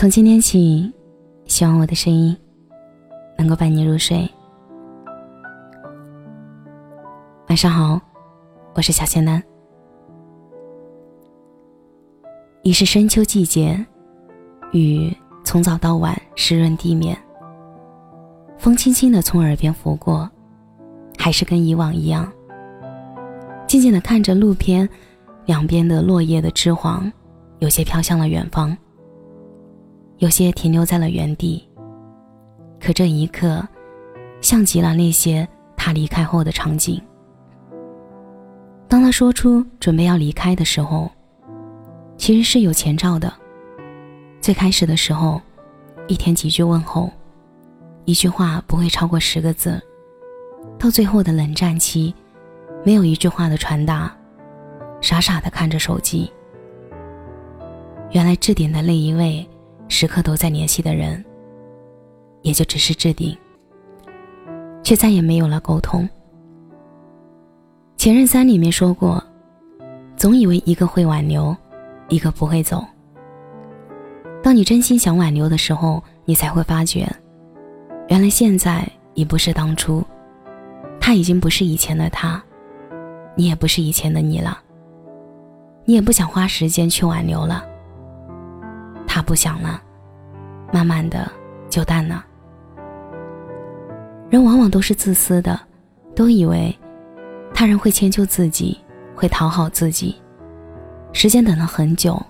[0.00, 0.90] 从今天起，
[1.44, 2.34] 希望我的声音
[3.36, 4.26] 能够伴你入睡。
[7.48, 8.00] 晚上好，
[8.72, 9.42] 我是小仙男。
[12.62, 13.78] 已是深秋季节，
[14.72, 15.14] 雨
[15.44, 17.14] 从早到晚湿润地面，
[18.56, 20.26] 风轻轻的从耳边拂过，
[21.18, 22.32] 还是跟以往一样，
[23.66, 24.88] 静静的看着路边
[25.44, 27.12] 两边的落叶的枝黄，
[27.58, 28.74] 有些飘向了远方，
[30.20, 31.68] 有些停留在了原地。
[32.78, 33.66] 可这一刻，
[34.40, 36.98] 像极了那些他离开后的场景。
[38.86, 41.10] 当他说出准备要离开的时候。
[42.16, 43.32] 其实是有前兆的。
[44.42, 45.40] 最开始的时候，
[46.06, 47.10] 一天几句问候，
[48.04, 49.80] 一句话不会超过十个字。
[50.78, 52.14] 到最后的冷战期，
[52.84, 54.14] 没有一句话的传达，
[55.00, 56.30] 傻傻的看着手机。
[58.10, 59.48] 原来置顶的那一位，
[59.90, 61.22] 时刻都在联系的人，
[62.40, 63.36] 也就只是置顶，
[64.82, 66.08] 却再也没有了沟通。
[67.98, 69.22] 前任三里面说过，
[70.16, 71.54] 总以为一个会挽留。
[72.08, 72.84] 一个不会走。
[74.42, 77.08] 当你真心想挽留的时候，你才会发觉，
[78.08, 80.02] 原来现在已不是当初，
[81.00, 82.42] 他已经不是以前的他，
[83.36, 84.58] 你也不是以前的你了。
[85.84, 87.64] 你也不想花时间去挽留了。
[89.12, 89.82] 他不想了，
[90.72, 91.28] 慢慢的
[91.68, 92.24] 就淡了。
[94.30, 95.58] 人往往都是自私的，
[96.14, 96.72] 都以为
[97.52, 98.78] 他人会迁就自己，
[99.16, 100.14] 会讨好自己。
[101.12, 102.24] 时间等了很久，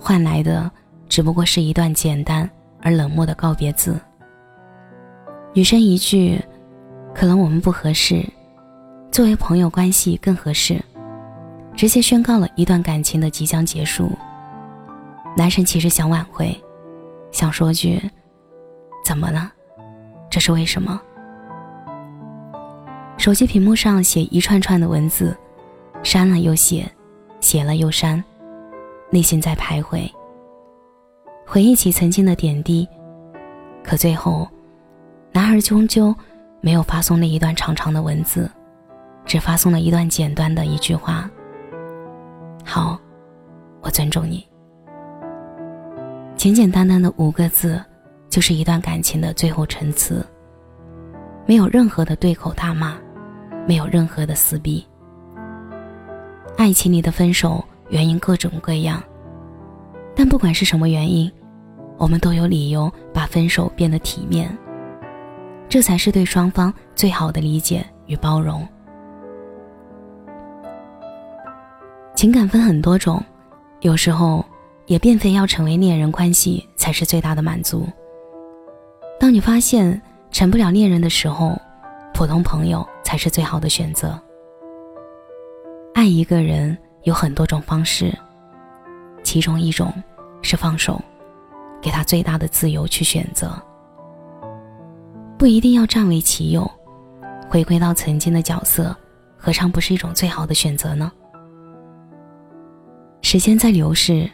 [0.00, 0.70] 换来的
[1.10, 2.48] 只不过是一段简单
[2.80, 4.00] 而冷漠的告别字。
[5.52, 6.42] 女生一句
[7.14, 8.24] “可能我们不合适”，
[9.12, 10.82] 作为朋友关系更合适，
[11.76, 14.10] 直接宣告了一段感情的即将结束。
[15.36, 16.54] 男生其实想挽回，
[17.32, 18.00] 想说句
[19.04, 19.52] “怎么了？
[20.30, 21.00] 这是为什么？”
[23.16, 25.36] 手机屏幕上写一串串的文字，
[26.02, 26.90] 删了又写。
[27.40, 28.24] 写了又删，
[29.10, 30.10] 内心在徘徊。
[31.46, 32.88] 回忆起曾经的点滴，
[33.82, 34.48] 可最后，
[35.30, 36.16] 男孩终究
[36.62, 38.50] 没有发送那一段长长的文字，
[39.26, 41.28] 只发送了一段简单的一句话
[42.64, 42.98] ：“好，
[43.82, 44.42] 我尊重你。”
[46.44, 47.82] 简简单单的五个字，
[48.28, 50.22] 就是一段感情的最后陈词。
[51.46, 52.98] 没有任何的对口大骂，
[53.66, 54.86] 没有任何的撕逼。
[56.58, 59.02] 爱情里的分手原因各种各样，
[60.14, 61.32] 但不管是什么原因，
[61.96, 64.54] 我们都有理由把分手变得体面，
[65.66, 68.68] 这才是对双方最好的理解与包容。
[72.14, 73.24] 情感分很多种，
[73.80, 74.44] 有时候
[74.86, 77.86] 也并非要成为恋人关系才是最大的满足。
[79.18, 80.00] 当你发现
[80.30, 81.58] 成不了恋人的时候，
[82.12, 84.20] 普通朋友才是最好的选择。
[85.94, 88.12] 爱一个人有很多种方式，
[89.22, 89.92] 其中一种
[90.42, 91.00] 是放手，
[91.80, 93.60] 给他最大的自由去选择，
[95.38, 96.70] 不一定要占为己有，
[97.48, 98.94] 回归到曾经的角色，
[99.36, 101.10] 何尝不是一种最好的选择呢？
[103.22, 104.28] 时间在流逝，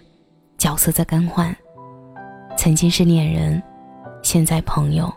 [0.61, 1.57] 角色在更换，
[2.55, 3.61] 曾经是恋人，
[4.23, 5.11] 现在朋友，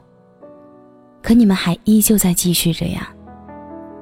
[1.22, 3.10] 可你们还依旧在继续着呀，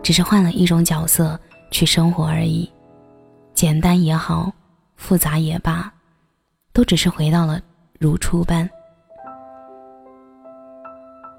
[0.04, 1.38] 只是换了一种角色。
[1.72, 2.70] 去生活而已，
[3.54, 4.52] 简单也好，
[4.98, 5.90] 复杂也罢，
[6.74, 7.62] 都只是回到了
[7.98, 8.70] 如初般。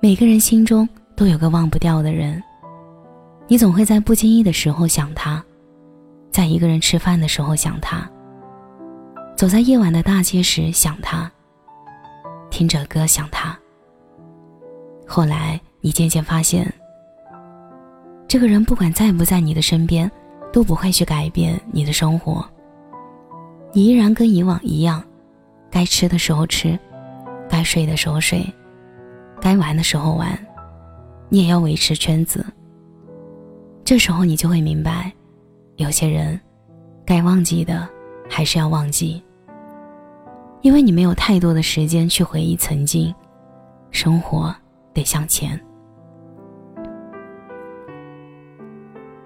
[0.00, 2.42] 每个人心中都有个忘不掉的人，
[3.46, 5.44] 你总会在不经意的时候想他，
[6.30, 8.10] 在一个人吃饭的时候想他，
[9.42, 11.28] 走在夜晚的大街时想他，
[12.48, 13.58] 听着歌想他。
[15.04, 16.72] 后来你渐渐发现，
[18.28, 20.08] 这个人不管在不在你的身边。
[20.52, 22.44] 都不会去改变你的生活，
[23.72, 25.02] 你依然跟以往一样，
[25.70, 26.78] 该吃的时候吃，
[27.49, 28.46] 该睡的时候睡，
[29.40, 30.38] 该玩的时候玩，
[31.31, 32.46] 你也要维持圈子。
[33.82, 35.11] 这时候你就会明白，
[35.78, 36.38] 有些人，
[37.05, 37.88] 该忘记的
[38.28, 39.20] 还是要忘记，
[40.62, 43.12] 因为你没有太多的时间去回忆曾经，
[43.91, 44.55] 生活
[44.94, 45.61] 得向前。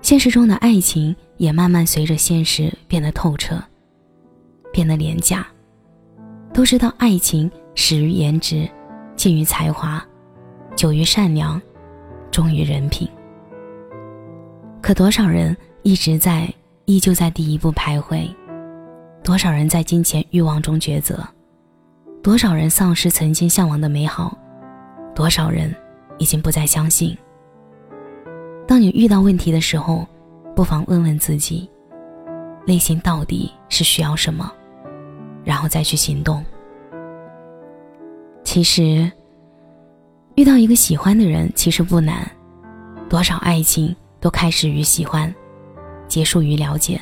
[0.00, 3.62] 现实中的爱情也慢慢随着现实变得透彻，
[4.73, 5.47] 变得廉价。
[6.55, 8.67] 都知道爱情始于颜值，
[9.15, 10.03] 近于才华，
[10.75, 11.61] 久于善良，
[12.31, 13.06] 忠于人品。
[14.81, 16.50] 可多少人一直在，
[16.87, 18.27] 依旧在第一步徘徊？
[19.26, 21.19] 多少人在金钱欲望中抉择？
[22.23, 24.38] 多少人丧失曾经向往的美好，
[25.17, 25.75] 多少人
[26.17, 27.19] 已经不再相信。
[28.69, 30.06] 当你遇到问题的时候，
[30.55, 31.69] 不妨问问自己，
[32.64, 34.49] 内心到底是需要什么，
[35.43, 36.44] 然后再去行动。
[38.44, 39.11] 其实，
[40.37, 42.31] 遇到一个喜欢的人其实不难，
[43.08, 45.34] 多少爱情都开始于喜欢，
[46.06, 47.00] 结束于了解。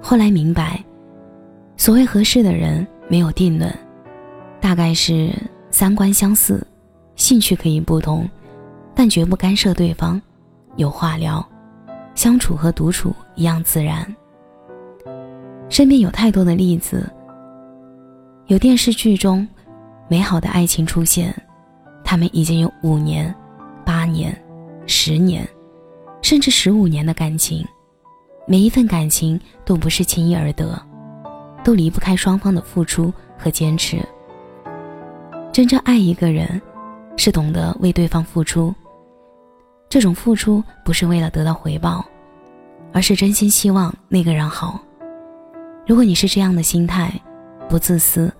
[0.00, 0.80] 后来明白，
[1.80, 3.74] 所谓合适的人没有定论，
[4.60, 5.32] 大概是
[5.70, 6.62] 三观相似，
[7.16, 8.28] 兴趣可以不同，
[8.94, 10.20] 但绝不干涉对方，
[10.76, 11.42] 有话聊，
[12.14, 14.06] 相处和独处一样自然。
[15.70, 17.10] 身边有太多的例子，
[18.48, 19.48] 有电视剧中
[20.06, 21.34] 美好的爱情出现，
[22.04, 23.34] 他们已经有五年、
[23.86, 24.38] 八年、
[24.84, 25.48] 十年，
[26.20, 27.66] 甚至十五年的感情。
[28.46, 30.78] 每一份感情都不是轻易而得，
[31.62, 33.98] 都离不开双方的付出和坚持。
[35.52, 36.60] 真正爱一个人，
[37.16, 38.74] 是懂得为对方付出。
[39.88, 42.04] 这种付出不是为了得到回报，
[42.92, 44.80] 而是真心希望那个人好。
[45.86, 47.12] 如果你是这样的心态，
[47.68, 48.32] 不自私，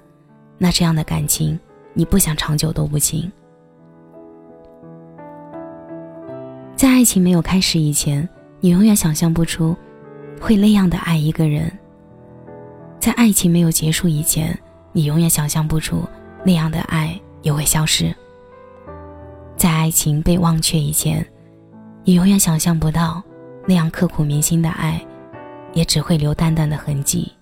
[0.56, 1.58] 那这样的感情，
[1.92, 3.30] 你不想长久都不行。
[6.76, 8.26] 在爱情没有开始以前，
[8.60, 9.76] 你永远想象不出。
[10.40, 11.70] 会那样的爱一个人，
[13.00, 14.56] 在爱情没有结束以前，
[14.92, 16.06] 你永远想象不出
[16.44, 18.14] 那样的爱也会消失。
[19.56, 21.26] 在爱情被忘却以前，
[22.04, 23.22] 你永远想象不到
[23.66, 25.00] 那样刻骨铭心的爱，
[25.72, 27.32] 也只会留淡淡的痕迹。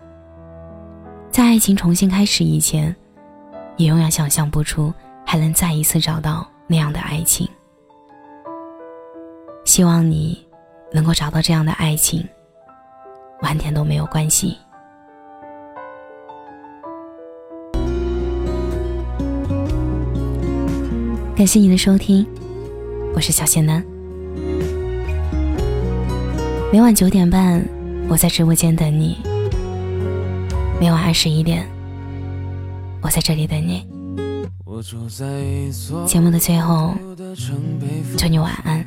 [1.28, 2.94] 在爱情重新开始以前，
[3.76, 4.94] 你永远想象不出
[5.26, 7.49] 还能再一次找到那样的爱情。
[9.64, 10.46] 希望你
[10.93, 12.25] 能够找到这样的爱情。
[13.43, 14.56] 晚点都没有关系。
[21.38, 22.26] 感谢你的收听，
[23.14, 23.81] 我是小仙男。
[26.73, 27.64] 每晚九点半，
[28.08, 29.19] 我在直播间等你；
[30.81, 31.64] 每晚二十一点，
[33.00, 33.87] 我在这里等你。
[36.08, 36.96] 节目的最后，
[38.17, 38.84] 祝你晚安，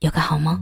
[0.00, 0.60] 有个好梦。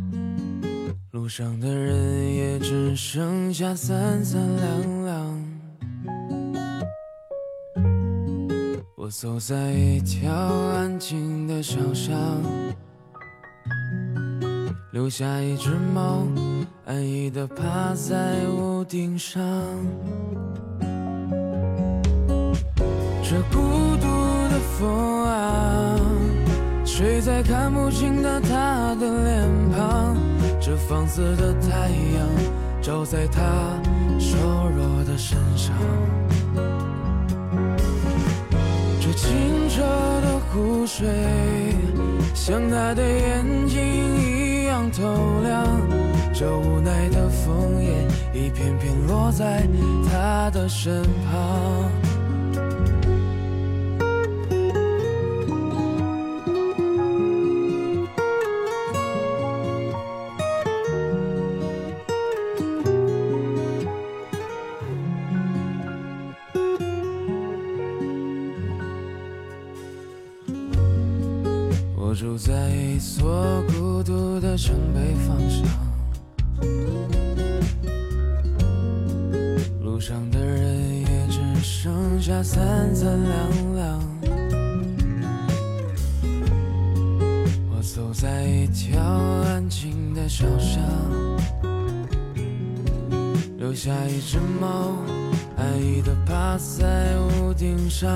[1.12, 5.45] 路上的人也只剩下三三两两。
[9.06, 12.12] 我走在一条安静的小巷，
[14.90, 16.26] 留下一只猫
[16.86, 19.40] 安逸的趴在屋顶上。
[23.22, 24.08] 这孤独
[24.48, 26.00] 的风啊，
[26.84, 30.16] 吹在看不清的他的脸庞。
[30.60, 33.40] 这放肆的太阳照在他
[34.18, 34.36] 瘦
[34.68, 35.72] 弱的身上，
[39.16, 41.08] 清澈的湖水
[42.34, 43.82] 像他的眼睛
[44.20, 45.02] 一样透
[45.42, 45.66] 亮，
[46.32, 49.66] 这无奈的枫叶一片片落在
[50.08, 52.05] 他的身旁。
[72.18, 75.62] 住在一所孤独的城北方向，
[79.82, 84.00] 路上的人也只剩下三三两两。
[87.70, 90.82] 我走在一条安静的小巷，
[93.58, 94.96] 留下一只猫
[95.58, 98.08] 安逸的趴在屋顶上。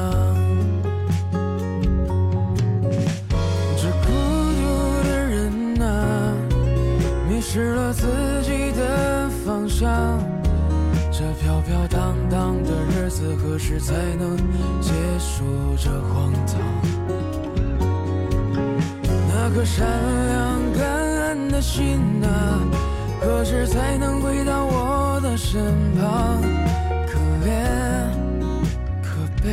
[7.92, 8.06] 自
[8.42, 10.18] 己的方向，
[11.11, 14.37] 这飘飘荡荡的日子何时才能
[14.80, 16.59] 结束这荒唐？
[19.28, 19.87] 那颗善
[20.28, 22.61] 良感恩的心啊，
[23.20, 25.61] 何时才能回到我的身
[25.97, 26.40] 旁？
[27.06, 27.50] 可怜，
[29.02, 29.09] 可
[29.42, 29.49] 悲。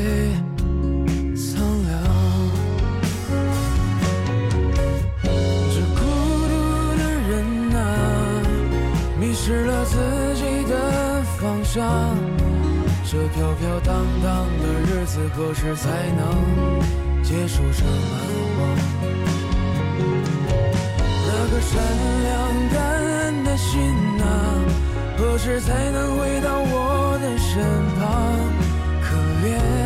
[13.10, 18.16] 这飘飘荡荡的日子何时才能结束这难
[18.60, 18.78] 忘
[21.26, 21.82] 那个善
[22.24, 23.80] 良感恩的心
[24.18, 24.26] 呐
[25.18, 27.64] 何时才能回到我的身
[27.98, 28.68] 旁？
[29.02, 29.16] 可
[29.48, 29.77] 怜。